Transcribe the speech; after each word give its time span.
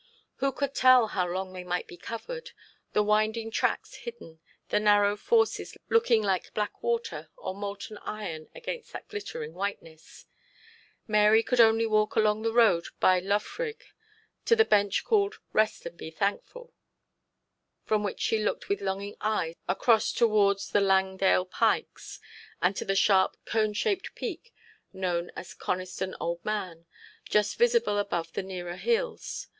Who 0.37 0.51
could 0.51 0.73
tell 0.73 1.09
how 1.09 1.27
long 1.27 1.53
they 1.53 1.63
might 1.63 1.85
be 1.85 1.95
covered; 1.95 2.53
the 2.93 3.03
winding 3.03 3.51
tracks 3.51 3.97
hidden; 3.97 4.39
the 4.69 4.79
narrow 4.79 5.15
forces 5.15 5.77
looking 5.89 6.23
like 6.23 6.55
black 6.55 6.81
water 6.81 7.29
or 7.37 7.53
molten 7.53 7.99
iron 7.99 8.49
against 8.55 8.93
that 8.93 9.07
glittering 9.09 9.53
whiteness? 9.53 10.25
Mary 11.07 11.43
could 11.43 11.59
only 11.59 11.85
walk 11.85 12.15
along 12.15 12.41
the 12.41 12.51
road 12.51 12.85
by 12.99 13.19
Loughrigg 13.19 13.83
to 14.45 14.55
the 14.55 14.65
bench 14.65 15.03
called 15.03 15.35
'Rest 15.53 15.85
and 15.85 15.99
be 15.99 16.09
thankful,' 16.09 16.73
from 17.85 18.01
which 18.01 18.21
she 18.21 18.39
looked 18.39 18.69
with 18.69 18.81
longing 18.81 19.15
eyes 19.21 19.53
across 19.67 20.11
towards 20.11 20.71
the 20.71 20.81
Langdale 20.81 21.45
Pikes, 21.45 22.19
and 22.59 22.75
to 22.75 22.85
the 22.85 22.95
sharp 22.95 23.37
cone 23.45 23.73
shaped 23.73 24.15
peak, 24.15 24.51
known 24.91 25.31
as 25.35 25.53
Coniston 25.53 26.15
Old 26.19 26.43
Man, 26.43 26.87
just 27.29 27.55
visible 27.55 27.99
above 27.99 28.33
the 28.33 28.41
nearer 28.41 28.77
hills. 28.77 29.45